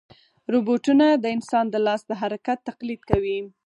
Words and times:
روبوټونه 0.53 1.05
د 1.23 1.25
انسان 1.35 1.65
د 1.69 1.75
لاس 1.85 2.01
د 2.07 2.11
حرکت 2.21 2.57
تقلید 2.69 3.01
کوي. 3.09 3.37